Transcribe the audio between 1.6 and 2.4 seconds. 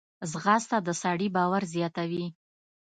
زیاتوي